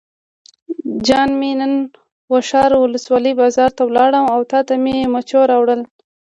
جان 1.07 1.29
مې 1.39 1.51
نن 1.59 1.73
واشر 2.31 2.71
ولسوالۍ 2.77 3.33
بازار 3.41 3.69
ته 3.77 3.83
لاړم 3.97 4.25
او 4.33 4.41
تاته 4.51 4.73
مې 4.83 4.95
مچو 5.13 5.41
راوړل. 5.51 5.81